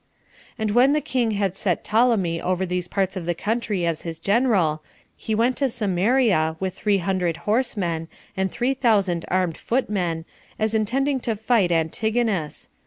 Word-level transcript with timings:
6. 0.53 0.55
And 0.57 0.71
when 0.71 0.93
the 0.93 0.99
king 0.99 1.29
had 1.29 1.55
set 1.55 1.83
Ptolemy 1.83 2.41
over 2.41 2.65
these 2.65 2.87
parts 2.87 3.15
of 3.15 3.27
the 3.27 3.35
country 3.35 3.85
as 3.85 4.01
his 4.01 4.17
general, 4.17 4.81
he 5.15 5.35
went 5.35 5.57
to 5.57 5.69
Samaria, 5.69 6.55
with 6.59 6.79
six 6.85 7.03
hundred 7.03 7.37
horsemen, 7.45 8.07
and 8.35 8.49
three 8.49 8.73
thousand 8.73 9.25
armed 9.27 9.57
footmen, 9.59 10.25
as 10.57 10.73
intending 10.73 11.19
to 11.19 11.35
fight 11.35 11.71
Antigonus. 11.71 12.67